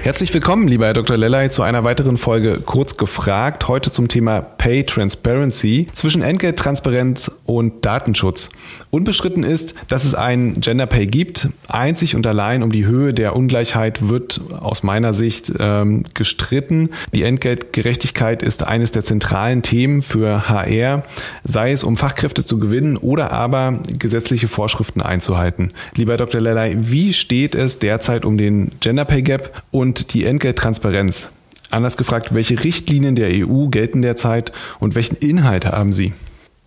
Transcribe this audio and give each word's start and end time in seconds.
Herzlich 0.00 0.32
willkommen, 0.32 0.68
lieber 0.68 0.86
Herr 0.86 0.92
Dr. 0.92 1.16
Lellay, 1.16 1.50
zu 1.50 1.62
einer 1.62 1.82
weiteren 1.82 2.16
Folge 2.16 2.60
Kurz 2.64 2.96
gefragt. 2.96 3.66
Heute 3.66 3.90
zum 3.90 4.06
Thema 4.08 4.40
Pay 4.40 4.84
Transparency 4.84 5.88
zwischen 5.92 6.22
Entgelttransparenz 6.22 7.30
und 7.44 7.84
Datenschutz. 7.84 8.48
Unbestritten 8.90 9.42
ist, 9.42 9.74
dass 9.88 10.04
es 10.04 10.14
einen 10.14 10.60
Gender 10.60 10.86
Pay 10.86 11.06
gibt. 11.06 11.48
Einzig 11.66 12.14
und 12.14 12.26
allein 12.26 12.62
um 12.62 12.70
die 12.70 12.86
Höhe 12.86 13.12
der 13.12 13.36
Ungleichheit 13.36 14.08
wird 14.08 14.40
aus 14.58 14.82
meiner 14.82 15.12
Sicht 15.12 15.52
ähm, 15.58 16.04
gestritten. 16.14 16.90
Die 17.12 17.24
Entgeltgerechtigkeit 17.24 18.42
ist 18.42 18.62
eines 18.62 18.92
der 18.92 19.04
zentralen 19.04 19.62
Themen 19.62 20.00
für 20.00 20.48
HR, 20.48 21.02
sei 21.44 21.72
es 21.72 21.84
um 21.84 21.96
Fachkräfte 21.96 22.46
zu 22.46 22.58
gewinnen 22.58 22.96
oder 22.96 23.32
aber 23.32 23.80
gesetzliche 23.98 24.48
Vorschriften 24.48 25.02
einzuhalten. 25.02 25.72
Lieber 25.96 26.16
Dr. 26.16 26.40
Lellay, 26.40 26.76
wie 26.78 27.12
steht 27.12 27.54
es 27.54 27.78
derzeit 27.80 28.24
um 28.24 28.38
den 28.38 28.70
Gender 28.80 29.04
Pay 29.04 29.22
Gap 29.22 29.62
und 29.70 29.87
die 29.94 30.24
Entgelttransparenz. 30.24 31.28
Anders 31.70 31.96
gefragt, 31.96 32.34
welche 32.34 32.62
Richtlinien 32.64 33.14
der 33.14 33.28
EU 33.30 33.66
gelten 33.66 34.02
derzeit 34.02 34.52
und 34.80 34.94
welchen 34.94 35.16
Inhalt 35.16 35.66
haben 35.66 35.92
sie? 35.92 36.12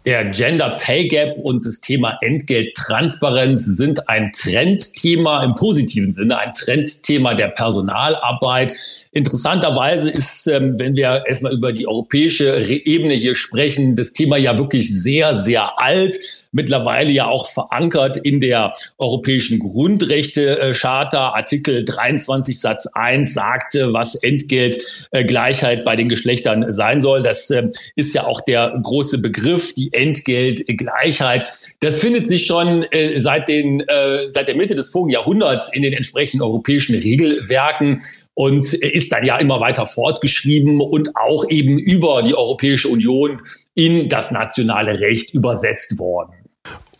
Der 0.03 0.25
Gender 0.25 0.77
Pay 0.81 1.07
Gap 1.07 1.38
und 1.43 1.63
das 1.63 1.79
Thema 1.79 2.17
Entgelttransparenz 2.21 3.65
sind 3.65 4.09
ein 4.09 4.31
Trendthema 4.31 5.43
im 5.43 5.53
positiven 5.53 6.12
Sinne, 6.12 6.39
ein 6.39 6.52
Trendthema 6.52 7.35
der 7.35 7.49
Personalarbeit. 7.49 8.73
Interessanterweise 9.12 10.09
ist, 10.09 10.48
ähm, 10.48 10.79
wenn 10.79 10.96
wir 10.96 11.24
erstmal 11.27 11.53
über 11.53 11.71
die 11.71 11.87
europäische 11.87 12.65
Ebene 12.68 13.13
hier 13.13 13.35
sprechen, 13.35 13.96
das 13.96 14.13
Thema 14.13 14.37
ja 14.37 14.57
wirklich 14.57 14.90
sehr, 14.90 15.35
sehr 15.35 15.79
alt 15.79 16.18
mittlerweile 16.52 17.12
ja 17.12 17.27
auch 17.27 17.49
verankert 17.49 18.18
in 18.18 18.40
der 18.40 18.74
Europäischen 18.98 19.60
Grundrechte-Charta. 19.60 21.30
Artikel 21.30 21.85
23 21.85 22.60
Satz 22.60 22.88
1 22.93 23.34
sagte, 23.34 23.93
was 23.93 24.16
Entgeltgleichheit 24.16 25.85
bei 25.85 25.96
den 25.96 26.10
Geschlechtern 26.10 26.71
sein 26.71 27.02
soll. 27.02 27.21
Das 27.21 27.49
ähm, 27.52 27.71
ist 27.96 28.13
ja 28.13 28.26
auch 28.26 28.41
der 28.41 28.77
große 28.82 29.20
Begriff, 29.20 29.74
die 29.74 29.93
Entgeltgleichheit. 29.93 31.48
Das 31.80 31.99
findet 31.99 32.27
sich 32.27 32.46
schon 32.46 32.84
äh, 32.91 33.20
seit, 33.20 33.48
den, 33.48 33.82
äh, 33.82 34.27
seit 34.32 34.48
der 34.48 34.55
Mitte 34.55 34.76
des 34.76 34.90
vorigen 34.90 35.12
Jahrhunderts 35.12 35.74
in 35.74 35.84
den 35.84 35.93
entsprechenden 35.93 36.43
europäischen 36.43 36.96
Regelwerken 36.96 38.02
und 38.34 38.74
ist 38.74 39.12
dann 39.12 39.26
ja 39.26 39.38
immer 39.38 39.60
weiter 39.60 39.86
fortgeschrieben 39.86 40.82
und 40.82 41.15
auch 41.15 41.49
eben 41.49 41.77
über 41.77 42.24
die 42.24 42.36
Europäische 42.36 42.88
Union 42.88 43.41
in 43.76 44.10
das 44.10 44.32
nationale 44.32 44.99
Recht 44.99 45.34
übersetzt 45.34 45.99
worden. 45.99 46.34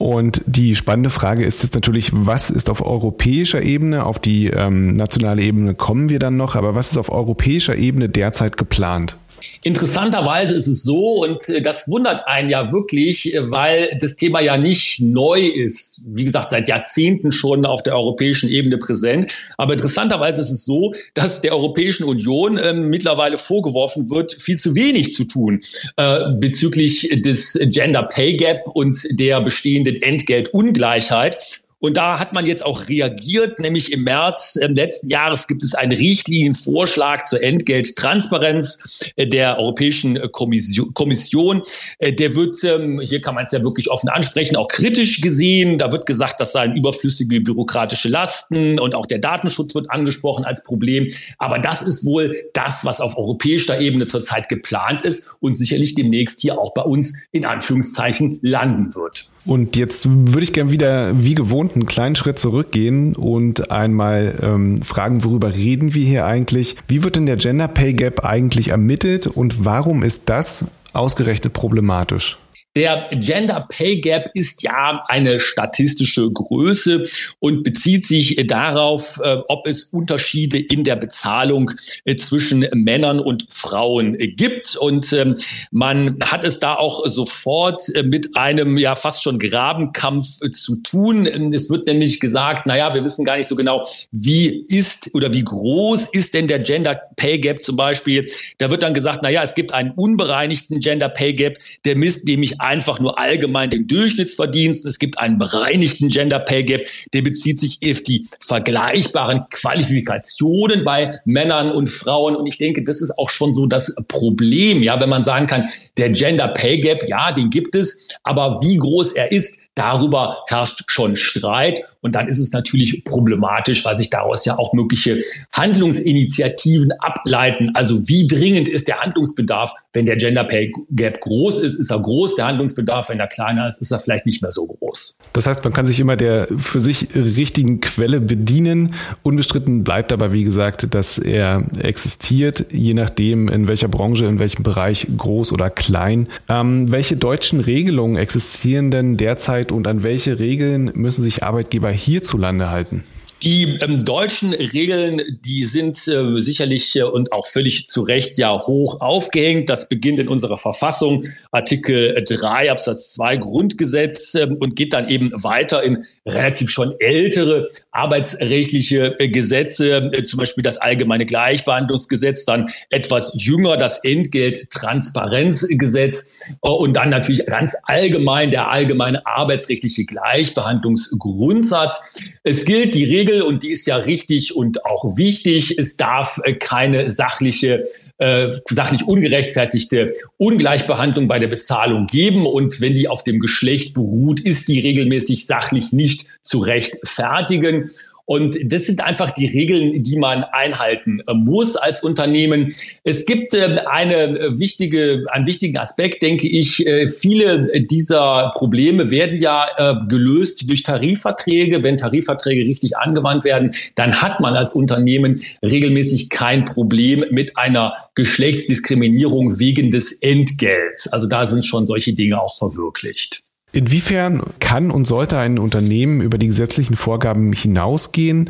Und 0.02 0.42
die 0.48 0.76
spannende 0.76 1.12
Frage 1.12 1.46
ist 1.46 1.62
jetzt 1.62 1.76
natürlich, 1.76 2.10
was 2.12 2.50
ist 2.50 2.72
auf 2.72 2.84
europäischer 2.84 3.62
Ebene, 3.62 4.04
auf 4.04 4.18
die 4.18 4.48
ähm, 4.48 4.94
nationale 4.94 5.44
Ebene 5.44 5.76
kommen 5.76 6.10
wir 6.10 6.18
dann 6.18 6.38
noch, 6.38 6.56
aber 6.56 6.74
was 6.74 6.90
ist 6.90 6.98
auf 6.98 7.12
europäischer 7.12 7.76
Ebene 7.76 8.10
derzeit 8.10 8.58
geplant? 8.58 9.16
Interessanterweise 9.64 10.56
ist 10.56 10.68
es 10.68 10.84
so, 10.84 11.24
und 11.24 11.48
äh, 11.50 11.62
das 11.62 11.88
wundert 11.88 12.28
einen 12.28 12.50
ja 12.50 12.72
wirklich, 12.72 13.34
äh, 13.34 13.52
weil 13.52 13.98
das 14.00 14.16
Thema 14.16 14.42
ja 14.42 14.58
nicht 14.58 15.02
neu 15.02 15.40
ist. 15.40 16.02
Wie 16.06 16.26
gesagt, 16.26 16.52
seit 16.52 16.68
Jahrzehnten 16.68 17.32
schon 17.32 17.66
auf 17.66 17.84
der 17.84 17.96
europäischen 17.96 18.50
Ebene 18.50 18.78
präsent. 18.78 19.34
Aber 19.58 19.74
interessanterweise 19.74 20.42
ist 20.42 20.52
es 20.52 20.66
so, 20.66 20.94
dass 21.14 21.42
der 21.42 21.54
Europäischen 21.54 22.04
Union 22.04 22.58
äh, 22.58 22.74
mittlerweile 22.74 23.38
vorgeworfen 23.38 24.10
wird, 24.10 24.34
viel 24.34 24.58
zu 24.58 24.76
wenig 24.76 25.14
zu 25.14 25.26
tun 25.26 25.62
äh, 25.98 26.32
bezüglich 26.40 27.10
des 27.22 27.60
Gender 27.66 28.04
Pay 28.04 28.38
Gap 28.38 28.68
und 28.74 28.98
der 29.20 29.42
bestehenden 29.42 30.02
Entgeltungleichheit. 30.02 31.61
Und 31.82 31.98
da 31.98 32.20
hat 32.20 32.32
man 32.34 32.46
jetzt 32.46 32.64
auch 32.64 32.88
reagiert, 32.90 33.60
nämlich 33.60 33.92
im 33.92 34.04
März 34.04 34.56
äh, 34.56 34.68
letzten 34.68 35.10
Jahres 35.10 35.48
gibt 35.48 35.64
es 35.64 35.74
einen 35.74 35.92
Richtlinienvorschlag 35.92 37.26
zur 37.26 37.44
Entgelttransparenz 37.44 39.12
äh, 39.16 39.26
der 39.26 39.58
Europäischen 39.58 40.20
Kommission. 40.32 41.64
Äh, 41.98 42.14
der 42.14 42.36
wird, 42.36 42.64
ähm, 42.64 43.02
hier 43.04 43.20
kann 43.20 43.34
man 43.34 43.46
es 43.46 43.52
ja 43.52 43.64
wirklich 43.64 43.90
offen 43.90 44.10
ansprechen, 44.10 44.56
auch 44.58 44.68
kritisch 44.68 45.22
gesehen. 45.22 45.80
Da 45.80 45.92
wird 45.92 46.06
gesagt, 46.06 46.40
das 46.40 46.52
seien 46.52 46.76
überflüssige 46.76 47.42
bürokratische 47.42 48.10
Lasten 48.10 48.80
und 48.80 48.94
auch 48.94 49.08
der 49.08 49.18
Datenschutz 49.18 49.74
wird 49.74 49.90
angesprochen 49.90 50.46
als 50.46 50.64
Problem. 50.64 51.08
Aber 51.40 51.58
das 51.58 51.82
ist 51.82 52.06
wohl 52.06 52.36
das, 52.54 52.86
was 52.86 53.02
auf 53.02 53.18
europäischer 53.18 53.82
Ebene 53.82 54.06
zurzeit 54.06 54.50
geplant 54.50 55.02
ist 55.02 55.36
und 55.40 55.58
sicherlich 55.58 55.96
demnächst 55.96 56.42
hier 56.42 56.60
auch 56.60 56.76
bei 56.76 56.84
uns 56.84 57.18
in 57.32 57.44
Anführungszeichen 57.44 58.38
landen 58.44 58.94
wird. 58.94 59.32
Und 59.46 59.76
jetzt 59.76 60.08
würde 60.08 60.44
ich 60.44 60.54
gerne 60.54 60.72
wieder 60.72 61.24
wie 61.24 61.34
gewohnt 61.34 61.71
einen 61.76 61.86
kleinen 61.86 62.16
Schritt 62.16 62.40
zurückgehen 62.40 63.16
und 63.16 63.72
einmal 63.72 64.36
ähm, 64.42 64.82
fragen, 64.82 65.24
worüber 65.24 65.54
reden 65.54 65.94
wir 65.94 66.06
hier 66.06 66.26
eigentlich? 66.26 66.76
Wie 66.88 67.04
wird 67.04 67.16
denn 67.16 67.26
der 67.26 67.38
Gender 67.38 67.68
Pay 67.68 67.94
Gap 67.94 68.26
eigentlich 68.26 68.70
ermittelt 68.70 69.28
und 69.28 69.66
warum 69.66 70.04
ist 70.04 70.30
das 70.30 70.66
ausgerechnet 70.94 71.54
problematisch? 71.54 72.38
Der 72.78 73.10
Gender 73.12 73.68
Pay 73.68 74.00
Gap 74.00 74.32
ist 74.34 74.64
ja 74.64 75.04
eine 75.10 75.42
statistische 75.42 76.32
Größe 76.32 77.04
und 77.40 77.64
bezieht 77.64 78.06
sich 78.06 78.48
darauf, 78.48 79.20
äh, 79.22 79.40
ob 79.50 79.68
es 79.68 79.84
Unterschiede 79.86 80.58
in 80.58 80.86
der 80.86 80.96
Bezahlung 80.96 81.70
äh, 82.06 82.16
zwischen 82.16 82.66
Männern 82.74 83.20
und 83.20 83.46
Frauen 83.50 84.18
gibt. 84.38 84.78
Und 84.78 85.12
ähm, 85.12 85.36
man 85.72 86.18
hat 86.24 86.46
es 86.46 86.62
da 86.62 86.76
auch 86.76 87.06
sofort 87.10 87.82
äh, 87.94 88.04
mit 88.04 88.38
einem 88.38 88.78
ja 88.78 88.96
fast 88.96 89.22
schon 89.22 89.38
Grabenkampf 89.38 90.40
zu 90.52 90.78
tun. 90.78 91.26
Es 91.54 91.70
wird 91.70 91.88
nämlich 91.88 92.22
gesagt, 92.22 92.68
naja, 92.68 92.94
wir 92.94 93.04
wissen 93.04 93.26
gar 93.26 93.36
nicht 93.36 93.50
so 93.50 93.58
genau, 93.58 93.86
wie 94.14 94.64
ist 94.70 95.14
oder 95.14 95.34
wie 95.34 95.44
groß 95.44 96.08
ist 96.14 96.34
denn 96.34 96.48
der 96.48 96.60
Gender 96.60 97.02
Pay 97.18 97.38
Gap 97.40 97.62
zum 97.62 97.76
Beispiel. 97.76 98.26
Da 98.60 98.72
wird 98.72 98.82
dann 98.82 98.94
gesagt, 98.94 99.24
naja, 99.24 99.44
es 99.44 99.56
gibt 99.56 99.74
einen 99.74 99.92
unbereinigten 99.92 100.80
Gender 100.80 101.10
Pay 101.10 101.34
Gap, 101.34 101.58
der 101.84 101.98
misst 101.98 102.26
nämlich 102.26 102.61
einfach 102.62 103.00
nur 103.00 103.20
allgemein 103.20 103.70
den 103.70 103.88
Durchschnittsverdienst. 103.88 104.86
Es 104.86 105.00
gibt 105.00 105.20
einen 105.20 105.38
bereinigten 105.38 106.10
Gender 106.10 106.40
Pay 106.40 106.64
Gap, 106.64 106.88
der 107.14 107.22
bezieht 107.22 107.60
sich 107.60 107.80
auf 107.90 108.02
die 108.02 108.28
vergleichbaren 108.40 109.46
Qualifikationen 109.50 110.84
bei 110.84 111.12
Männern 111.26 111.72
und 111.72 111.88
Frauen. 111.88 112.36
Und 112.36 112.48
ich 112.48 112.58
denke, 112.58 112.84
das 112.84 113.02
ist 113.02 113.18
auch 113.18 113.30
schon 113.30 113.54
so 113.54 113.66
das 113.66 113.96
Problem, 114.08 114.84
ja, 114.84 115.00
wenn 115.00 115.10
man 115.10 115.24
sagen 115.24 115.48
kann, 115.48 115.70
der 115.98 116.12
Gender 116.12 116.50
Pay 116.50 116.80
Gap, 116.80 117.08
ja, 117.08 117.32
den 117.32 117.50
gibt 117.50 117.76
es, 117.76 118.10
aber 118.24 118.60
wie 118.62 118.78
groß 118.78 119.14
er 119.14 119.32
ist, 119.32 119.62
darüber 119.76 120.40
herrscht 120.48 120.84
schon 120.88 121.16
Streit. 121.16 121.82
Und 122.02 122.16
dann 122.16 122.28
ist 122.28 122.40
es 122.40 122.52
natürlich 122.52 123.04
problematisch, 123.04 123.86
weil 123.86 123.98
sich 123.98 124.10
daraus 124.10 124.44
ja 124.46 124.58
auch 124.58 124.74
mögliche 124.74 125.24
Handlungsinitiativen 125.54 126.92
ableiten. 127.00 127.72
Also 127.76 128.08
wie 128.08 128.28
dringend 128.28 128.68
ist 128.68 128.88
der 128.88 129.00
Handlungsbedarf? 129.00 129.74
Wenn 129.94 130.06
der 130.06 130.16
Gender 130.16 130.44
Pay 130.44 130.74
Gap 130.92 131.22
groß 131.22 131.60
ist, 131.60 131.76
ist 131.76 131.92
er 131.92 132.00
groß. 132.00 132.36
Der 132.36 132.48
Handlungsbedarf, 132.48 133.10
wenn 133.10 133.20
er 133.20 133.28
kleiner 133.28 133.68
ist, 133.68 133.82
ist 133.82 133.92
er 133.92 134.00
vielleicht 134.00 134.26
nicht 134.26 134.42
mehr 134.42 134.52
so 134.52 134.66
groß. 134.66 135.18
Das 135.34 135.46
heißt, 135.46 135.64
man 135.64 135.74
kann 135.74 135.86
sich 135.86 136.00
immer 136.00 136.16
der 136.16 136.48
für 136.58 136.80
sich 136.80 137.10
richtigen 137.16 137.82
Quelle 137.82 138.20
bedienen. 138.20 138.96
Unbestritten 139.22 139.84
bleibt 139.84 140.12
aber, 140.12 140.34
wie 140.34 140.44
gesagt, 140.44 140.94
dass 140.96 141.18
er 141.20 141.64
existiert, 141.82 142.66
je 142.72 142.94
nachdem, 142.94 143.48
in 143.48 143.68
welcher 143.68 143.88
Branche, 143.88 144.26
in 144.26 144.40
welchem 144.40 144.64
Bereich, 144.64 145.08
groß 145.16 145.54
oder 145.54 145.70
klein. 145.70 146.28
Ähm, 146.50 146.92
welche 146.92 147.16
deutschen 147.16 147.60
Regelungen 147.60 148.18
existieren 148.18 148.92
denn 148.92 149.18
derzeit 149.18 149.61
und 149.70 149.86
an 149.86 150.02
welche 150.02 150.40
Regeln 150.40 150.92
müssen 150.96 151.24
sich 151.24 151.44
Arbeitgeber 151.44 151.92
hierzulande 151.92 152.70
halten? 152.70 153.04
Die 153.44 153.76
ähm, 153.82 153.98
deutschen 153.98 154.54
Regeln, 154.54 155.20
die 155.44 155.66
sind 155.66 155.98
äh, 156.08 156.40
sicherlich 156.40 156.96
äh, 156.96 157.02
und 157.02 157.32
auch 157.32 157.48
völlig 157.48 157.88
zu 157.88 158.04
Recht 158.04 158.38
ja 158.38 158.56
hoch 158.56 159.02
aufgehängt. 159.02 159.68
Das 159.68 159.90
beginnt 159.90 160.20
in 160.20 160.28
unserer 160.28 160.60
Verfassung, 160.60 161.26
Artikel 161.52 162.24
3 162.24 162.72
Absatz 162.72 163.14
2 163.14 163.38
Grundgesetz 163.38 164.36
äh, 164.36 164.48
und 164.60 164.76
geht 164.76 164.94
dann 164.94 165.10
eben 165.10 165.32
weiter 165.32 165.82
in 165.82 166.06
relativ 166.28 166.70
schon 166.70 166.94
ältere 167.00 167.68
arbeitsrechtliche 167.90 169.20
äh, 169.20 169.30
Gesetze, 169.30 170.12
äh, 170.14 170.24
zum 170.24 170.38
Beispiel 170.38 170.64
das 170.64 170.78
allgemeine 170.78 171.26
Gleichbehandlungsgesetz, 171.26 172.46
dann 172.46 172.70
etwas 172.92 173.34
jünger 173.36 173.76
das 173.76 174.04
Entgelttransparenzgesetz 174.04 176.42
äh, 176.62 176.70
und 176.70 176.96
dann 176.96 177.10
natürlich 177.10 177.44
ganz 177.48 177.76
allgemein 177.86 178.52
der 178.52 178.70
allgemeine 178.70 179.26
arbeitsrechtliche 179.26 180.06
Gleichbehandlungsgrundsatz. 180.06 182.04
Es 182.44 182.66
gilt 182.66 182.94
die 182.94 183.06
Regel, 183.06 183.31
Regel 183.32 183.42
und 183.42 183.64
die 183.64 183.72
ist 183.72 183.88
ja 183.88 183.98
richtig 183.98 184.56
und 184.56 184.86
auch 184.86 185.18
wichtig. 185.18 185.78
Es 185.78 185.98
darf 185.98 186.40
äh, 186.44 186.54
keine 186.54 187.10
sachliche 187.10 187.86
äh, 188.18 188.52
sachlich 188.70 189.08
ungerechtfertigte 189.08 190.14
Ungleichbehandlung 190.38 191.28
bei 191.28 191.40
der 191.40 191.48
Bezahlung 191.48 192.08
geben. 192.08 192.46
Und 192.46 192.82
wenn 192.82 192.94
die 192.94 193.08
auf 193.08 193.24
dem 193.24 193.40
Geschlecht 193.40 193.94
beruht, 193.94 194.40
ist 194.40 194.68
die 194.68 194.80
regelmäßig 194.80 195.46
sachlich 195.46 195.92
nicht 195.92 196.26
zu 196.42 196.60
rechtfertigen. 196.60 197.90
Und 198.32 198.58
das 198.64 198.86
sind 198.86 199.04
einfach 199.04 199.32
die 199.32 199.48
Regeln, 199.48 200.04
die 200.04 200.16
man 200.16 200.46
einhalten 200.54 201.20
äh, 201.28 201.34
muss 201.34 201.76
als 201.76 202.02
Unternehmen. 202.02 202.74
Es 203.04 203.26
gibt 203.26 203.54
äh, 203.54 203.82
eine 203.92 204.40
äh, 204.40 204.58
wichtige, 204.58 205.26
einen 205.32 205.46
wichtigen 205.46 205.76
Aspekt, 205.76 206.22
denke 206.22 206.48
ich. 206.48 206.86
Viele 207.20 207.82
dieser 207.88 208.50
Probleme 208.54 209.12
werden 209.12 209.38
ja 209.38 209.68
gelöst 210.08 210.70
durch 210.70 210.84
Tarifverträge. 210.84 211.84
Wenn 211.84 211.98
Tarifverträge 211.98 212.62
richtig 212.62 212.96
angewandt 212.98 213.44
werden, 213.44 213.72
dann 213.96 214.22
hat 214.22 214.40
man 214.40 214.56
als 214.56 214.74
Unternehmen 214.74 215.42
regelmäßig 215.62 216.30
kein 216.30 216.64
Problem 216.64 217.26
mit 217.32 217.58
einer 217.58 217.96
Geschlechtsdiskriminierung 218.16 219.60
wegen 219.60 219.92
des 219.92 220.22
Entgelts. 220.22 221.08
Also 221.08 221.28
da 221.28 221.46
sind 221.46 221.66
schon 221.66 221.86
solche 221.86 222.14
Dinge 222.14 222.42
auch 222.42 222.56
verwirklicht. 222.58 223.42
Inwiefern 223.74 224.42
kann 224.60 224.92
und 224.92 225.06
sollte 225.06 225.38
ein 225.38 225.58
Unternehmen 225.58 226.20
über 226.20 226.38
die 226.38 226.48
gesetzlichen 226.48 226.98
Vorgaben 226.98 227.54
hinausgehen? 227.54 228.50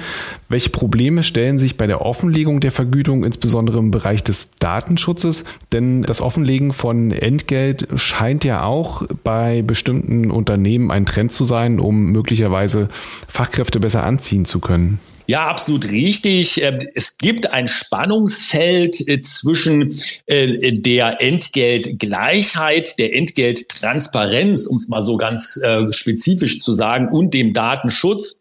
Welche 0.50 0.72
Probleme 0.72 1.22
stellen 1.22 1.60
sich 1.60 1.78
bei 1.78 1.86
der 1.86 2.02
Offenlegung 2.02 2.60
der 2.60 2.72
Vergütung, 2.72 3.24
insbesondere 3.24 3.78
im 3.78 3.92
Bereich 3.92 4.24
des 4.24 4.50
Datenschutzes? 4.60 5.44
Denn 5.72 6.02
das 6.02 6.22
Offenlegen 6.22 6.74
von 6.74 7.12
Entgelt 7.12 7.88
scheint 7.98 8.44
ja 8.44 8.64
auch 8.64 9.04
bei 9.24 9.62
bestimmten 9.62 10.32
Unternehmen 10.32 10.90
ein 10.90 11.06
Trend 11.06 11.32
zu 11.32 11.44
sein, 11.44 11.80
um 11.80 12.12
möglicherweise 12.12 12.90
Fachkräfte 13.28 13.80
besser 13.80 14.04
anziehen 14.04 14.46
zu 14.46 14.60
können. 14.60 15.00
Ja, 15.32 15.48
absolut 15.48 15.90
richtig. 15.90 16.62
Ähm, 16.62 16.90
es 16.94 17.18
gibt 17.18 17.54
ein 17.54 17.70
Spannungsfeld 17.70 19.08
äh, 19.08 19.22
zwischen 19.22 19.96
äh, 20.26 20.74
der 20.74 21.22
Entgeltgleichheit, 21.22 23.00
der 23.00 23.16
Entgelttransparenz, 23.16 24.68
um 24.68 24.76
es 24.76 24.90
mal 24.90 25.04
so 25.04 25.16
ganz 25.16 25.56
äh, 25.64 25.90
spezifisch 25.94 26.60
zu 26.60 26.74
sagen, 26.74 27.08
und 27.08 27.34
dem 27.34 27.54
Datenschutz. 27.54 28.41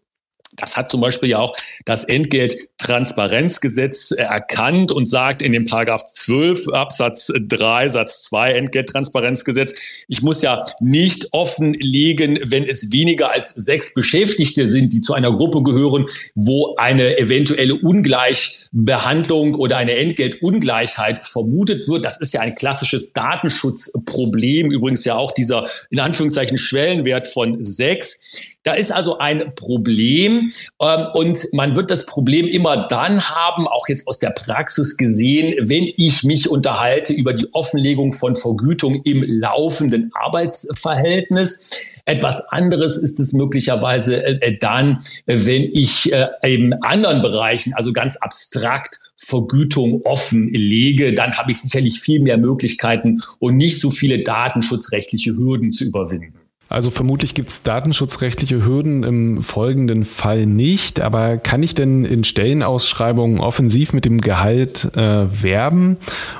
Das 0.61 0.77
hat 0.77 0.91
zum 0.91 1.01
Beispiel 1.01 1.31
ja 1.31 1.39
auch 1.39 1.57
das 1.85 2.05
Entgelttransparenzgesetz 2.05 4.13
erkannt 4.13 4.93
und 4.93 5.07
sagt 5.07 5.43
in 5.43 5.51
dem 5.53 5.67
Paragraph 5.67 6.05
12 6.05 6.69
Absatz 6.69 7.33
3 7.35 7.89
Satz 7.89 8.23
2 8.25 8.53
Entgelttransparenzgesetz, 8.53 9.75
ich 10.09 10.23
muss 10.23 10.43
ja 10.43 10.65
nicht 10.81 11.29
offenlegen, 11.33 12.39
wenn 12.45 12.65
es 12.65 12.93
weniger 12.93 13.31
als 13.31 13.55
sechs 13.55 13.95
Beschäftigte 13.95 14.69
sind, 14.69 14.93
die 14.93 15.01
zu 15.01 15.15
einer 15.15 15.35
Gruppe 15.35 15.63
gehören, 15.63 16.07
wo 16.35 16.75
eine 16.77 17.19
eventuelle 17.19 17.75
Ungleichbehandlung 17.75 19.55
oder 19.55 19.79
eine 19.79 19.97
Entgeltungleichheit 19.97 21.25
vermutet 21.25 21.89
wird. 21.89 22.05
Das 22.05 22.21
ist 22.21 22.35
ja 22.35 22.41
ein 22.41 22.55
klassisches 22.55 23.13
Datenschutzproblem. 23.13 24.71
Übrigens 24.71 25.05
ja 25.05 25.17
auch 25.17 25.33
dieser 25.33 25.69
in 25.91 26.01
Anführungszeichen 26.01 26.59
Schwellenwert 26.59 27.27
von 27.27 27.65
sechs. 27.65 28.57
Da 28.63 28.75
ist 28.75 28.93
also 28.93 29.19
ein 29.19 29.55
Problem 29.55 30.50
ähm, 30.81 31.07
und 31.15 31.39
man 31.53 31.77
wird 31.77 31.91
das 31.91 32.07
Problem 32.07 32.47
immer 32.47 32.89
dann 32.89 33.23
haben, 33.23 33.67
auch 33.69 33.89
jetzt 33.89 34.07
aus 34.09 34.19
der 34.19 34.31
Praxis 34.31 34.97
gesehen, 34.97 35.69
wenn 35.69 35.89
ich 35.97 36.25
mich 36.25 36.49
unterhalte 36.49 37.13
über 37.13 37.33
die 37.33 37.47
Offenlegung 37.53 38.13
von 38.13 38.35
Vergütung 38.35 39.03
im 39.05 39.23
laufenden 39.23 40.11
Arbeitsverhältnis. 40.15 41.71
Etwas 42.05 42.49
anderes 42.51 42.99
ist 42.99 43.21
es 43.21 43.33
möglicherweise 43.33 44.25
äh, 44.25 44.39
äh 44.41 44.59
dann, 44.59 44.99
wenn 45.27 45.65
ich 45.73 46.13
äh, 46.13 46.29
in 46.43 46.73
anderen 46.83 47.23
Bereichen, 47.23 47.75
also 47.75 47.93
ganz 47.93 48.17
abstrakt, 48.17 49.01
Vergütung 49.17 50.01
offenlege, 50.05 51.13
dann 51.13 51.37
habe 51.37 51.53
ich 51.53 51.61
sicherlich 51.61 52.01
viel 52.01 52.21
mehr 52.21 52.39
Möglichkeiten 52.39 53.21
und 53.39 53.57
nicht 53.57 53.79
so 53.79 53.91
viele 53.91 54.23
datenschutzrechtliche 54.23 55.37
Hürden 55.37 55.71
zu 55.71 55.85
überwinden. 55.85 56.40
Also 56.71 56.91
vermutlich 56.91 57.35
gibt 57.35 57.49
es 57.49 57.65
datenschutzrechtliche 57.65 58.65
Hürden 58.65 59.03
im 59.03 59.43
folgenden 59.43 60.05
Fall 60.05 60.47
nicht, 60.47 61.01
aber 61.01 61.37
kann 61.37 61.65
ich 61.65 61.75
denn 61.75 62.05
in 62.05 62.23
Stellenausschreibungen 62.23 63.41
offensiv 63.41 63.93
mit 63.93 64.05
dem 64.05 64.21
Gehalt 64.21 64.85
äh, 64.97 65.43
werben 65.43 65.97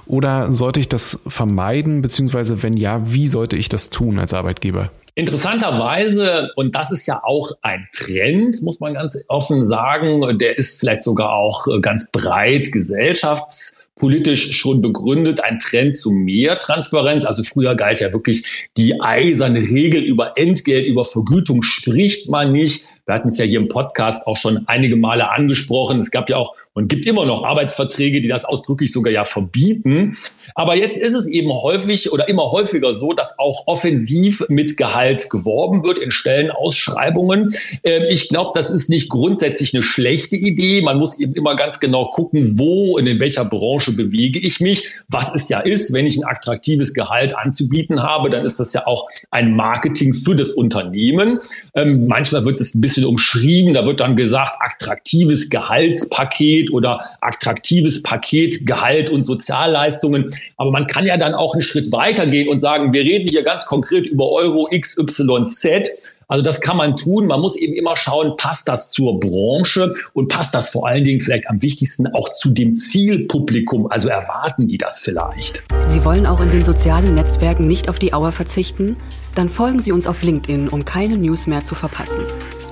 oder 0.07 0.53
sollte 0.53 0.79
ich 0.79 0.89
das 0.89 1.19
vermeiden, 1.27 2.01
beziehungsweise 2.01 2.63
wenn 2.63 2.75
ja, 2.75 3.13
wie 3.13 3.27
sollte 3.27 3.57
ich 3.57 3.69
das 3.69 3.91
tun 3.91 4.21
als 4.21 4.33
Arbeitgeber? 4.33 4.93
Interessanterweise, 5.17 6.53
und 6.55 6.77
das 6.77 6.93
ist 6.93 7.09
ja 7.09 7.23
auch 7.25 7.51
ein 7.63 7.89
Trend, 7.93 8.63
muss 8.63 8.79
man 8.79 8.95
ganz 8.95 9.19
offen 9.27 9.65
sagen, 9.65 10.39
der 10.39 10.57
ist 10.57 10.79
vielleicht 10.79 11.03
sogar 11.03 11.33
auch 11.33 11.67
ganz 11.83 12.09
breit 12.13 12.71
gesellschafts 12.71 13.81
politisch 14.01 14.57
schon 14.57 14.81
begründet, 14.81 15.45
ein 15.45 15.59
Trend 15.59 15.97
zu 15.97 16.11
mehr 16.11 16.59
Transparenz. 16.59 17.25
Also 17.25 17.45
früher 17.45 17.75
galt 17.77 18.01
ja 18.01 18.13
wirklich 18.13 18.69
die 18.77 19.01
eiserne 19.01 19.61
Regel 19.61 20.03
über 20.03 20.33
Entgelt, 20.37 20.87
über 20.87 21.05
Vergütung 21.05 21.63
spricht 21.63 22.29
man 22.29 22.53
nicht. 22.53 22.87
Wir 23.07 23.15
hatten 23.15 23.29
es 23.29 23.39
ja 23.39 23.45
hier 23.45 23.61
im 23.61 23.69
Podcast 23.69 24.27
auch 24.27 24.37
schon 24.37 24.65
einige 24.67 24.97
Male 24.97 25.31
angesprochen. 25.31 25.99
Es 25.99 26.11
gab 26.11 26.29
ja 26.29 26.37
auch 26.37 26.55
und 26.73 26.89
gibt 26.89 27.05
immer 27.07 27.27
noch 27.27 27.43
Arbeitsverträge, 27.43 28.21
die 28.21 28.29
das 28.29 28.45
ausdrücklich 28.45 28.93
sogar 28.93 29.13
ja 29.13 29.25
verbieten. 29.25 30.17
Aber 30.55 30.77
jetzt 30.77 30.99
ist 30.99 31.15
es 31.15 31.27
eben 31.27 31.51
häufig 31.53 32.13
oder 32.13 32.29
immer 32.29 32.53
häufiger 32.53 32.95
so, 32.95 33.13
dass 33.13 33.39
auch 33.39 33.67
offensiv 33.67 34.45
mit 34.49 34.77
Gehalt 34.77 35.31
geworben 35.31 35.83
wird 35.83 35.99
in 35.99 36.13
Stellenausschreibungen. 36.13 37.53
Ähm, 37.83 38.05
ich 38.09 38.29
glaube, 38.29 38.53
das 38.55 38.71
ist 38.71 38.89
nicht 38.89 39.09
grundsätzlich 39.09 39.75
eine 39.75 39.83
schlechte 39.83 40.37
Idee. 40.37 40.81
Man 40.83 40.99
muss 40.99 41.19
eben 41.19 41.35
immer 41.35 41.57
ganz 41.57 41.81
genau 41.81 42.07
gucken, 42.07 42.59
wo 42.59 42.97
und 42.97 43.07
in 43.07 43.19
welcher 43.19 43.45
Branche 43.45 43.93
bewege 43.93 44.39
ich 44.39 44.61
mich. 44.61 44.91
Was 45.09 45.35
es 45.35 45.49
ja 45.49 45.59
ist, 45.61 45.93
wenn 45.93 46.07
ich 46.07 46.19
ein 46.19 46.25
attraktives 46.25 46.95
Gehalt 46.95 47.35
anzubieten 47.37 48.01
habe, 48.03 48.31
dann 48.31 48.45
ist 48.45 48.61
das 48.61 48.73
ja 48.73 48.87
auch 48.87 49.09
ein 49.33 49.57
Marketing 49.57 50.15
für 50.15 50.37
das 50.37 50.53
Unternehmen. 50.53 51.41
Ähm, 51.75 52.07
manchmal 52.07 52.45
wird 52.45 52.61
es 52.61 52.77
ein 52.77 52.81
bisschen 52.81 53.07
umschrieben. 53.07 53.75
Da 53.75 53.85
wird 53.85 53.99
dann 53.99 54.15
gesagt, 54.15 54.55
attraktives 54.61 55.51
Gehaltspaket 55.51 56.60
Paket 56.61 56.73
oder 56.73 57.01
attraktives 57.21 58.03
Paket 58.03 58.67
Gehalt 58.67 59.11
und 59.11 59.23
Sozialleistungen. 59.23 60.33
Aber 60.57 60.71
man 60.71 60.87
kann 60.87 61.07
ja 61.07 61.17
dann 61.17 61.35
auch 61.35 61.55
einen 61.55 61.63
Schritt 61.63 61.93
weiter 61.93 62.27
gehen 62.27 62.49
und 62.49 62.59
sagen, 62.59 62.93
wir 62.93 63.03
reden 63.03 63.29
hier 63.29 63.43
ganz 63.43 63.67
konkret 63.67 64.07
über 64.07 64.31
Euro 64.31 64.69
XYZ. 64.71 65.91
Also 66.29 66.45
das 66.45 66.61
kann 66.61 66.77
man 66.77 66.95
tun. 66.95 67.27
Man 67.27 67.41
muss 67.41 67.57
eben 67.57 67.75
immer 67.75 67.97
schauen, 67.97 68.37
passt 68.37 68.69
das 68.69 68.93
zur 68.93 69.19
Branche 69.19 69.93
und 70.13 70.29
passt 70.29 70.55
das 70.55 70.69
vor 70.69 70.87
allen 70.87 71.03
Dingen 71.03 71.21
vielleicht 71.21 71.51
am 71.51 71.61
wichtigsten 71.61 72.07
auch 72.15 72.29
zu 72.29 72.51
dem 72.51 72.77
Zielpublikum. 72.77 73.91
Also 73.91 74.09
erwarten 74.09 74.69
die 74.69 74.79
das 74.79 75.01
vielleicht. 75.01 75.65
Sie 75.87 76.05
wollen 76.05 76.27
auch 76.27 76.41
in 76.41 76.53
den 76.53 76.65
sozialen 76.65 77.17
Netzwerken 77.17 77.67
nicht 77.67 77.89
auf 77.89 77.99
die 77.99 78.15
Auer 78.15 78.31
verzichten? 78.31 78.97
Dann 79.35 79.51
folgen 79.51 79.81
Sie 79.81 79.91
uns 79.91 80.07
auf 80.07 80.23
LinkedIn, 80.23 80.69
um 80.69 80.85
keine 80.85 81.17
News 81.17 81.49
mehr 81.49 81.65
zu 81.65 81.75
verpassen. 81.75 82.23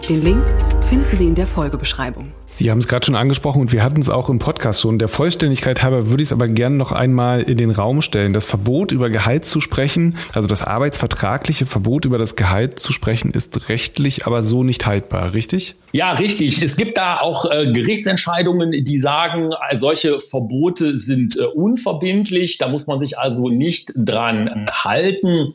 Den 0.08 0.22
Link 0.22 0.44
finden 0.88 1.16
Sie 1.18 1.26
in 1.26 1.34
der 1.34 1.46
Folgebeschreibung. 1.46 2.32
Sie 2.48 2.70
haben 2.70 2.78
es 2.78 2.88
gerade 2.88 3.04
schon 3.04 3.14
angesprochen 3.14 3.60
und 3.60 3.72
wir 3.72 3.82
hatten 3.82 4.00
es 4.00 4.08
auch 4.08 4.30
im 4.30 4.38
Podcast 4.38 4.80
schon. 4.80 4.98
Der 4.98 5.08
Vollständigkeit 5.08 5.82
halber 5.82 6.08
würde 6.08 6.22
ich 6.22 6.28
es 6.28 6.32
aber 6.32 6.48
gerne 6.48 6.76
noch 6.76 6.92
einmal 6.92 7.42
in 7.42 7.58
den 7.58 7.70
Raum 7.70 8.00
stellen. 8.00 8.32
Das 8.32 8.46
Verbot 8.46 8.90
über 8.90 9.10
Gehalt 9.10 9.44
zu 9.44 9.60
sprechen, 9.60 10.16
also 10.32 10.48
das 10.48 10.62
arbeitsvertragliche 10.62 11.66
Verbot 11.66 12.06
über 12.06 12.16
das 12.16 12.36
Gehalt 12.36 12.78
zu 12.78 12.94
sprechen, 12.94 13.32
ist 13.32 13.68
rechtlich 13.68 14.26
aber 14.26 14.42
so 14.42 14.64
nicht 14.64 14.86
haltbar, 14.86 15.34
richtig? 15.34 15.74
Ja, 15.92 16.12
richtig. 16.12 16.62
Es 16.62 16.78
gibt 16.78 16.96
da 16.96 17.18
auch 17.18 17.50
äh, 17.50 17.70
Gerichtsentscheidungen, 17.70 18.70
die 18.70 18.98
sagen, 18.98 19.50
solche 19.74 20.20
Verbote 20.20 20.96
sind 20.96 21.36
äh, 21.36 21.44
unverbindlich. 21.44 22.56
Da 22.56 22.68
muss 22.68 22.86
man 22.86 22.98
sich 22.98 23.18
also 23.18 23.50
nicht 23.50 23.92
dran 23.94 24.66
halten. 24.72 25.52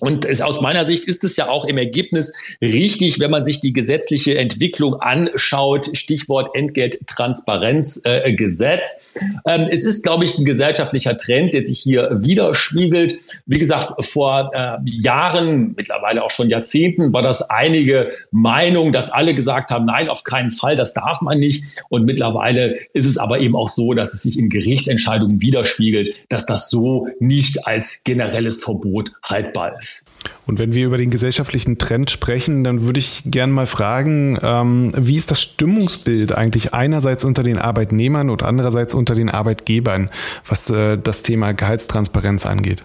Und 0.00 0.24
es, 0.24 0.40
aus 0.40 0.60
meiner 0.60 0.84
Sicht 0.84 1.04
ist 1.04 1.22
es 1.24 1.36
ja 1.36 1.48
auch 1.48 1.64
im 1.64 1.76
Ergebnis 1.76 2.32
richtig, 2.60 3.20
wenn 3.20 3.30
man 3.30 3.44
sich 3.44 3.60
die 3.60 3.72
gesetzliche 3.72 4.36
Entwicklung 4.38 4.94
anschaut, 4.94 5.96
Stichwort 5.96 6.50
Entgelttransparenzgesetz. 6.54 9.14
Äh, 9.44 9.54
ähm, 9.54 9.68
es 9.70 9.84
ist, 9.84 10.02
glaube 10.02 10.24
ich, 10.24 10.36
ein 10.38 10.44
gesellschaftlicher 10.44 11.16
Trend, 11.16 11.54
der 11.54 11.64
sich 11.66 11.78
hier 11.78 12.08
widerspiegelt. 12.22 13.16
Wie 13.46 13.58
gesagt, 13.58 14.04
vor 14.04 14.50
äh, 14.54 14.78
Jahren, 14.84 15.74
mittlerweile 15.76 16.24
auch 16.24 16.30
schon 16.30 16.48
Jahrzehnten, 16.48 17.12
war 17.12 17.22
das 17.22 17.50
einige 17.50 18.10
Meinung, 18.30 18.92
dass 18.92 19.10
alle 19.10 19.34
gesagt 19.34 19.70
haben, 19.70 19.84
nein, 19.84 20.08
auf 20.08 20.24
keinen 20.24 20.50
Fall, 20.50 20.74
das 20.74 20.94
darf 20.94 21.20
man 21.20 21.38
nicht. 21.38 21.82
Und 21.90 22.04
mittlerweile 22.04 22.78
ist 22.94 23.06
es 23.06 23.18
aber 23.18 23.40
eben 23.40 23.54
auch 23.54 23.68
so, 23.68 23.92
dass 23.92 24.14
es 24.14 24.22
sich 24.22 24.38
in 24.38 24.48
Gerichtsentscheidungen 24.48 25.42
widerspiegelt, 25.42 26.14
dass 26.28 26.46
das 26.46 26.70
so 26.70 27.08
nicht 27.20 27.66
als 27.66 28.02
generelles 28.04 28.64
Verbot 28.64 29.12
haltbar 29.22 29.76
ist 29.76 29.81
ist. 29.82 30.10
Und 30.46 30.58
wenn 30.58 30.74
wir 30.74 30.86
über 30.86 30.98
den 30.98 31.10
gesellschaftlichen 31.10 31.78
Trend 31.78 32.10
sprechen, 32.10 32.64
dann 32.64 32.82
würde 32.82 33.00
ich 33.00 33.22
gerne 33.24 33.52
mal 33.52 33.66
fragen, 33.66 34.38
ähm, 34.42 34.92
wie 34.96 35.16
ist 35.16 35.30
das 35.30 35.42
Stimmungsbild 35.42 36.32
eigentlich 36.32 36.74
einerseits 36.74 37.24
unter 37.24 37.42
den 37.42 37.58
Arbeitnehmern 37.58 38.30
und 38.30 38.42
andererseits 38.42 38.94
unter 38.94 39.14
den 39.14 39.30
Arbeitgebern, 39.30 40.10
was 40.46 40.70
äh, 40.70 40.98
das 40.98 41.22
Thema 41.22 41.52
Gehaltstransparenz 41.52 42.46
angeht? 42.46 42.84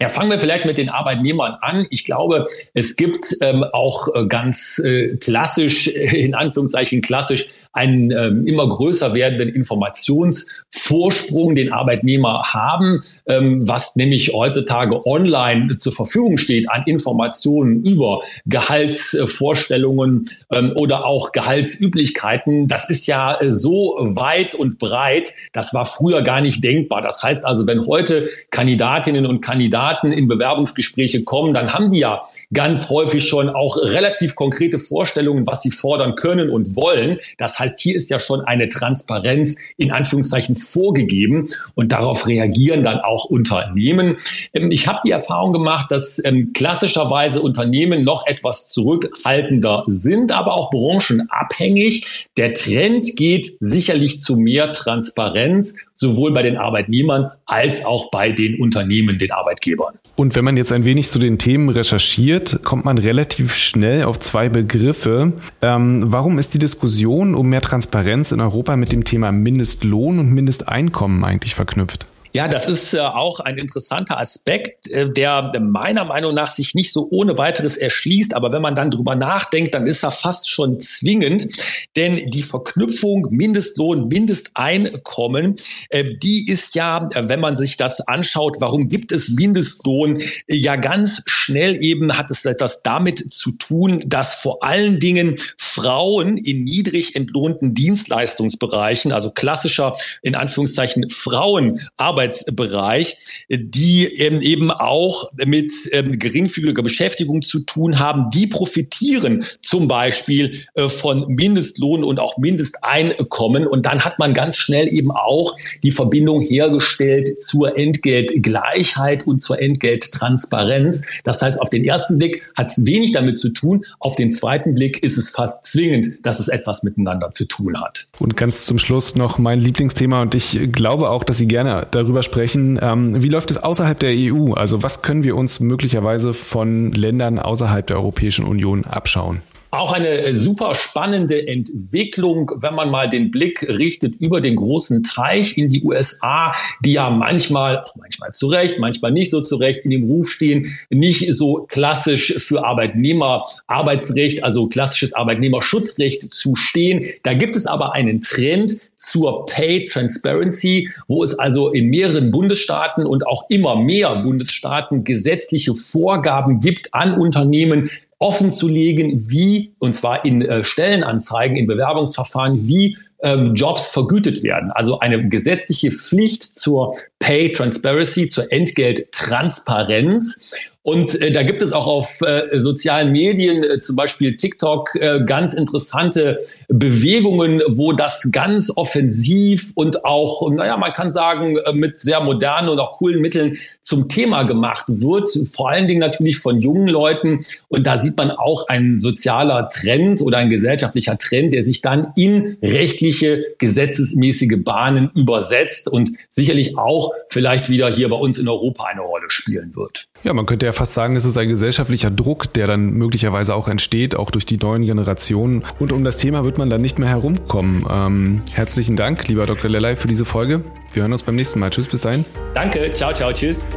Ja, 0.00 0.08
fangen 0.08 0.30
wir 0.30 0.38
vielleicht 0.38 0.66
mit 0.66 0.76
den 0.76 0.88
Arbeitnehmern 0.88 1.56
an. 1.60 1.86
Ich 1.90 2.04
glaube, 2.04 2.46
es 2.74 2.96
gibt 2.96 3.36
ähm, 3.40 3.64
auch 3.72 4.08
äh, 4.14 4.26
ganz 4.26 4.78
äh, 4.80 5.16
klassisch, 5.16 5.86
in 5.86 6.34
Anführungszeichen 6.34 7.00
klassisch, 7.00 7.46
einen 7.74 8.12
ähm, 8.12 8.46
immer 8.46 8.68
größer 8.68 9.14
werdenden 9.14 9.48
Informationsvorsprung 9.50 11.56
den 11.56 11.72
Arbeitnehmer 11.72 12.42
haben, 12.44 13.02
ähm, 13.26 13.66
was 13.66 13.96
nämlich 13.96 14.32
heutzutage 14.32 15.04
online 15.06 15.76
zur 15.76 15.92
Verfügung 15.92 16.38
steht 16.38 16.70
an 16.70 16.84
Informationen 16.86 17.84
über 17.84 18.22
Gehaltsvorstellungen 18.46 20.28
ähm, 20.52 20.72
oder 20.76 21.04
auch 21.04 21.32
Gehaltsüblichkeiten. 21.32 22.68
Das 22.68 22.88
ist 22.88 23.08
ja 23.08 23.40
äh, 23.40 23.50
so 23.50 23.96
weit 23.98 24.54
und 24.54 24.78
breit, 24.78 25.32
das 25.52 25.74
war 25.74 25.84
früher 25.84 26.22
gar 26.22 26.40
nicht 26.40 26.62
denkbar. 26.62 27.02
Das 27.02 27.22
heißt 27.22 27.44
also, 27.44 27.66
wenn 27.66 27.84
heute 27.86 28.28
Kandidatinnen 28.50 29.26
und 29.26 29.40
Kandidaten 29.40 30.12
in 30.12 30.28
Bewerbungsgespräche 30.28 31.24
kommen, 31.24 31.54
dann 31.54 31.74
haben 31.74 31.90
die 31.90 31.98
ja 31.98 32.22
ganz 32.52 32.88
häufig 32.88 33.26
schon 33.26 33.48
auch 33.48 33.76
relativ 33.78 34.36
konkrete 34.36 34.78
Vorstellungen, 34.78 35.44
was 35.46 35.62
sie 35.62 35.72
fordern 35.72 36.14
können 36.14 36.50
und 36.50 36.76
wollen. 36.76 37.18
Das 37.38 37.58
heißt, 37.58 37.63
hier 37.78 37.96
ist 37.96 38.10
ja 38.10 38.20
schon 38.20 38.42
eine 38.42 38.68
Transparenz 38.68 39.58
in 39.76 39.90
Anführungszeichen 39.90 40.56
vorgegeben 40.56 41.46
und 41.74 41.92
darauf 41.92 42.26
reagieren 42.26 42.82
dann 42.82 43.00
auch 43.00 43.24
Unternehmen. 43.24 44.16
Ähm, 44.52 44.70
ich 44.70 44.86
habe 44.86 45.00
die 45.04 45.10
Erfahrung 45.10 45.52
gemacht, 45.52 45.90
dass 45.90 46.22
ähm, 46.24 46.52
klassischerweise 46.52 47.40
Unternehmen 47.40 48.04
noch 48.04 48.26
etwas 48.26 48.68
zurückhaltender 48.68 49.82
sind, 49.86 50.32
aber 50.32 50.54
auch 50.54 50.70
branchenabhängig. 50.70 52.28
Der 52.36 52.52
Trend 52.52 53.16
geht 53.16 53.50
sicherlich 53.60 54.20
zu 54.20 54.36
mehr 54.36 54.72
Transparenz, 54.72 55.86
sowohl 55.94 56.32
bei 56.32 56.42
den 56.42 56.56
Arbeitnehmern 56.56 57.30
als 57.46 57.84
auch 57.84 58.10
bei 58.10 58.30
den 58.30 58.60
Unternehmen, 58.60 59.18
den 59.18 59.30
Arbeitgebern. 59.30 59.94
Und 60.16 60.36
wenn 60.36 60.44
man 60.44 60.56
jetzt 60.56 60.72
ein 60.72 60.84
wenig 60.84 61.10
zu 61.10 61.18
den 61.18 61.38
Themen 61.38 61.68
recherchiert, 61.68 62.60
kommt 62.62 62.84
man 62.84 62.98
relativ 62.98 63.54
schnell 63.54 64.04
auf 64.04 64.20
zwei 64.20 64.48
Begriffe. 64.48 65.32
Ähm, 65.60 66.04
warum 66.06 66.38
ist 66.38 66.54
die 66.54 66.58
Diskussion 66.58 67.34
um 67.34 67.48
mehr 67.54 67.60
Transparenz 67.60 68.32
in 68.32 68.40
Europa 68.40 68.74
mit 68.74 68.90
dem 68.90 69.04
Thema 69.04 69.30
Mindestlohn 69.30 70.18
und 70.18 70.32
Mindesteinkommen 70.32 71.24
eigentlich 71.24 71.54
verknüpft? 71.54 72.04
Ja, 72.36 72.48
das 72.48 72.66
ist 72.66 72.94
äh, 72.94 72.98
auch 72.98 73.38
ein 73.38 73.58
interessanter 73.58 74.18
Aspekt, 74.18 74.90
äh, 74.90 75.08
der 75.08 75.52
meiner 75.60 76.04
Meinung 76.04 76.34
nach 76.34 76.50
sich 76.50 76.74
nicht 76.74 76.92
so 76.92 77.06
ohne 77.12 77.38
weiteres 77.38 77.76
erschließt. 77.76 78.34
Aber 78.34 78.50
wenn 78.52 78.60
man 78.60 78.74
dann 78.74 78.90
drüber 78.90 79.14
nachdenkt, 79.14 79.72
dann 79.72 79.86
ist 79.86 80.02
er 80.02 80.10
fast 80.10 80.50
schon 80.50 80.80
zwingend. 80.80 81.46
Denn 81.94 82.16
die 82.30 82.42
Verknüpfung 82.42 83.28
Mindestlohn, 83.30 84.08
Mindesteinkommen, 84.08 85.54
äh, 85.90 86.16
die 86.24 86.50
ist 86.50 86.74
ja, 86.74 87.08
äh, 87.14 87.28
wenn 87.28 87.38
man 87.38 87.56
sich 87.56 87.76
das 87.76 88.00
anschaut, 88.00 88.56
warum 88.58 88.88
gibt 88.88 89.12
es 89.12 89.30
Mindestlohn? 89.30 90.20
Ja, 90.48 90.74
ganz 90.74 91.22
schnell 91.26 91.76
eben 91.76 92.18
hat 92.18 92.32
es 92.32 92.44
etwas 92.46 92.82
damit 92.82 93.32
zu 93.32 93.52
tun, 93.52 94.02
dass 94.06 94.34
vor 94.34 94.64
allen 94.64 94.98
Dingen 94.98 95.36
Frauen 95.56 96.36
in 96.36 96.64
niedrig 96.64 97.14
entlohnten 97.14 97.74
Dienstleistungsbereichen, 97.74 99.12
also 99.12 99.30
klassischer, 99.30 99.92
in 100.22 100.34
Anführungszeichen, 100.34 101.08
Frauenarbeit 101.08 102.23
Arbeitsbereich, 102.24 103.16
die 103.50 104.04
ähm, 104.04 104.40
eben 104.40 104.70
auch 104.70 105.30
mit 105.44 105.72
ähm, 105.92 106.18
geringfügiger 106.18 106.82
Beschäftigung 106.82 107.42
zu 107.42 107.60
tun 107.60 107.98
haben, 107.98 108.30
die 108.30 108.46
profitieren 108.46 109.44
zum 109.62 109.88
Beispiel 109.88 110.64
äh, 110.74 110.88
von 110.88 111.24
Mindestlohn 111.28 112.02
und 112.02 112.18
auch 112.18 112.38
Mindesteinkommen. 112.38 113.66
Und 113.66 113.86
dann 113.86 114.04
hat 114.04 114.18
man 114.18 114.34
ganz 114.34 114.56
schnell 114.56 114.88
eben 114.88 115.10
auch 115.10 115.54
die 115.82 115.90
Verbindung 115.90 116.40
hergestellt 116.40 117.28
zur 117.42 117.76
Entgeltgleichheit 117.76 119.26
und 119.26 119.40
zur 119.40 119.60
Entgelttransparenz. 119.60 121.20
Das 121.24 121.42
heißt, 121.42 121.60
auf 121.60 121.70
den 121.70 121.84
ersten 121.84 122.18
Blick 122.18 122.42
hat 122.56 122.68
es 122.68 122.86
wenig 122.86 123.12
damit 123.12 123.38
zu 123.38 123.50
tun. 123.50 123.84
Auf 123.98 124.16
den 124.16 124.30
zweiten 124.30 124.74
Blick 124.74 125.02
ist 125.02 125.18
es 125.18 125.30
fast 125.30 125.66
zwingend, 125.66 126.24
dass 126.24 126.40
es 126.40 126.48
etwas 126.48 126.82
miteinander 126.82 127.30
zu 127.30 127.44
tun 127.46 127.80
hat. 127.80 128.06
Und 128.18 128.36
ganz 128.36 128.64
zum 128.64 128.78
Schluss 128.78 129.16
noch 129.16 129.38
mein 129.38 129.58
Lieblingsthema 129.58 130.22
und 130.22 130.34
ich 130.34 130.70
glaube 130.72 131.10
auch, 131.10 131.24
dass 131.24 131.38
Sie 131.38 131.48
gerne 131.48 131.86
darüber 131.90 132.22
sprechen. 132.22 132.78
Ähm, 132.80 133.22
wie 133.22 133.28
läuft 133.28 133.50
es 133.50 133.62
außerhalb 133.62 133.98
der 133.98 134.12
EU? 134.14 134.52
Also 134.52 134.82
was 134.82 135.02
können 135.02 135.24
wir 135.24 135.36
uns 135.36 135.60
möglicherweise 135.60 136.32
von 136.32 136.92
Ländern 136.92 137.38
außerhalb 137.38 137.86
der 137.86 137.96
Europäischen 137.96 138.44
Union 138.44 138.84
abschauen? 138.84 139.40
Auch 139.74 139.92
eine 139.92 140.36
super 140.36 140.76
spannende 140.76 141.48
Entwicklung, 141.48 142.50
wenn 142.60 142.76
man 142.76 142.90
mal 142.90 143.08
den 143.08 143.32
Blick 143.32 143.62
richtet 143.68 144.14
über 144.20 144.40
den 144.40 144.54
großen 144.54 145.02
Teich 145.02 145.58
in 145.58 145.68
die 145.68 145.82
USA, 145.82 146.52
die 146.84 146.92
ja 146.92 147.10
manchmal, 147.10 147.78
auch 147.78 147.96
manchmal 147.96 148.30
zu 148.32 148.46
Recht, 148.46 148.78
manchmal 148.78 149.10
nicht 149.10 149.30
so 149.30 149.40
zu 149.40 149.56
Recht 149.56 149.84
in 149.84 149.90
dem 149.90 150.04
Ruf 150.04 150.30
stehen, 150.30 150.66
nicht 150.90 151.34
so 151.34 151.66
klassisch 151.68 152.34
für 152.38 152.64
Arbeitnehmer 152.64 153.42
Arbeitsrecht, 153.66 154.44
also 154.44 154.68
klassisches 154.68 155.12
Arbeitnehmerschutzrecht 155.12 156.32
zu 156.32 156.54
stehen. 156.54 157.04
Da 157.24 157.34
gibt 157.34 157.56
es 157.56 157.66
aber 157.66 157.94
einen 157.94 158.20
Trend 158.20 158.90
zur 158.96 159.44
Pay 159.46 159.86
Transparency, 159.86 160.88
wo 161.08 161.24
es 161.24 161.36
also 161.38 161.70
in 161.70 161.88
mehreren 161.88 162.30
Bundesstaaten 162.30 163.04
und 163.04 163.26
auch 163.26 163.50
immer 163.50 163.76
mehr 163.76 164.14
Bundesstaaten 164.16 165.02
gesetzliche 165.02 165.74
Vorgaben 165.74 166.60
gibt 166.60 166.94
an 166.94 167.14
Unternehmen, 167.14 167.90
offen 168.18 168.52
zu 168.52 168.68
legen, 168.68 169.18
wie, 169.28 169.74
und 169.78 169.94
zwar 169.94 170.24
in 170.24 170.42
äh, 170.42 170.64
Stellenanzeigen, 170.64 171.56
in 171.56 171.66
Bewerbungsverfahren, 171.66 172.68
wie 172.68 172.96
ähm, 173.22 173.54
Jobs 173.54 173.90
vergütet 173.90 174.42
werden. 174.42 174.70
Also 174.70 175.00
eine 175.00 175.28
gesetzliche 175.28 175.90
Pflicht 175.90 176.42
zur 176.42 176.94
Pay 177.18 177.52
Transparency, 177.52 178.28
zur 178.28 178.52
Entgelttransparenz. 178.52 180.52
Und 180.84 181.18
äh, 181.22 181.32
da 181.32 181.42
gibt 181.42 181.62
es 181.62 181.72
auch 181.72 181.86
auf 181.86 182.20
äh, 182.20 182.58
sozialen 182.58 183.10
Medien, 183.10 183.64
äh, 183.64 183.80
zum 183.80 183.96
Beispiel 183.96 184.36
TikTok, 184.36 184.94
äh, 184.96 185.20
ganz 185.24 185.54
interessante 185.54 186.40
Bewegungen, 186.68 187.62
wo 187.68 187.94
das 187.94 188.28
ganz 188.32 188.70
offensiv 188.76 189.72
und 189.76 190.04
auch, 190.04 190.46
naja, 190.50 190.76
man 190.76 190.92
kann 190.92 191.10
sagen, 191.10 191.56
äh, 191.56 191.72
mit 191.72 191.96
sehr 191.96 192.20
modernen 192.20 192.68
und 192.68 192.78
auch 192.80 192.92
coolen 192.98 193.22
Mitteln 193.22 193.56
zum 193.80 194.10
Thema 194.10 194.42
gemacht 194.42 194.84
wird. 194.88 195.26
Vor 195.50 195.70
allen 195.70 195.88
Dingen 195.88 196.00
natürlich 196.00 196.36
von 196.36 196.60
jungen 196.60 196.88
Leuten. 196.88 197.40
Und 197.68 197.86
da 197.86 197.96
sieht 197.96 198.18
man 198.18 198.30
auch 198.30 198.68
ein 198.68 198.98
sozialer 198.98 199.70
Trend 199.70 200.20
oder 200.20 200.36
ein 200.36 200.50
gesellschaftlicher 200.50 201.16
Trend, 201.16 201.54
der 201.54 201.62
sich 201.62 201.80
dann 201.80 202.08
in 202.14 202.58
rechtliche, 202.62 203.42
gesetzesmäßige 203.56 204.62
Bahnen 204.62 205.10
übersetzt 205.14 205.88
und 205.88 206.10
sicherlich 206.28 206.76
auch 206.76 207.10
vielleicht 207.30 207.70
wieder 207.70 207.90
hier 207.90 208.10
bei 208.10 208.16
uns 208.16 208.36
in 208.36 208.48
Europa 208.48 208.84
eine 208.84 209.00
Rolle 209.00 209.30
spielen 209.30 209.74
wird. 209.74 210.08
Ja, 210.24 210.32
man 210.32 210.46
könnte 210.46 210.64
ja 210.64 210.72
fast 210.72 210.94
sagen, 210.94 211.16
es 211.16 211.26
ist 211.26 211.36
ein 211.36 211.48
gesellschaftlicher 211.48 212.10
Druck, 212.10 212.50
der 212.54 212.66
dann 212.66 212.94
möglicherweise 212.94 213.54
auch 213.54 213.68
entsteht, 213.68 214.16
auch 214.16 214.30
durch 214.30 214.46
die 214.46 214.56
neuen 214.56 214.80
Generationen. 214.80 215.62
Und 215.78 215.92
um 215.92 216.02
das 216.02 216.16
Thema 216.16 216.46
wird 216.46 216.56
man 216.56 216.70
dann 216.70 216.80
nicht 216.80 216.98
mehr 216.98 217.10
herumkommen. 217.10 217.84
Ähm, 217.90 218.42
herzlichen 218.50 218.96
Dank, 218.96 219.28
lieber 219.28 219.44
Dr. 219.44 219.68
Lellay, 219.70 219.96
für 219.96 220.08
diese 220.08 220.24
Folge. 220.24 220.64
Wir 220.92 221.02
hören 221.02 221.12
uns 221.12 221.22
beim 221.24 221.34
nächsten 221.34 221.60
Mal. 221.60 221.68
Tschüss, 221.68 221.88
bis 221.88 222.00
dahin. 222.00 222.24
Danke, 222.54 222.90
ciao, 222.94 223.12
ciao, 223.12 223.34
tschüss. 223.34 223.68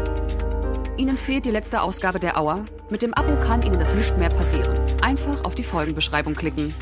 Ihnen 0.95 1.17
fehlt 1.17 1.45
die 1.45 1.51
letzte 1.51 1.81
Ausgabe 1.81 2.17
der 2.17 2.39
Auer? 2.39 2.63
Mit 2.89 3.01
dem 3.01 3.13
Abo 3.13 3.35
kann 3.35 3.61
Ihnen 3.61 3.77
das 3.77 3.93
nicht 3.93 4.17
mehr 4.17 4.29
passieren. 4.29 4.73
Einfach 5.01 5.43
auf 5.43 5.53
die 5.53 5.63
Folgenbeschreibung 5.63 6.33
klicken. 6.33 6.73